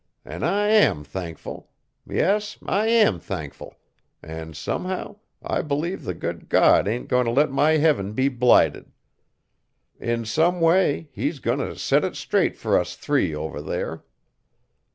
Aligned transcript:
An' 0.25 0.41
I 0.41 0.69
am 0.69 1.03
thankful! 1.03 1.69
Yes, 2.09 2.57
I 2.65 2.87
am 2.87 3.19
thankful, 3.19 3.75
an' 4.23 4.55
somehow 4.55 5.17
I 5.43 5.61
believe 5.61 6.05
the 6.05 6.15
good 6.15 6.49
God 6.49 6.87
ain't 6.87 7.07
goin' 7.07 7.25
t' 7.27 7.31
let 7.31 7.51
my 7.51 7.73
heaven 7.77 8.13
be 8.13 8.27
blighted. 8.27 8.91
In 9.99 10.25
some 10.25 10.59
way, 10.59 11.09
He's 11.11 11.37
goin' 11.37 11.59
t' 11.59 11.77
set 11.77 12.03
it 12.03 12.15
straight 12.15 12.57
fur 12.57 12.79
us 12.79 12.95
three 12.95 13.35
over 13.35 13.61
there! 13.61 14.03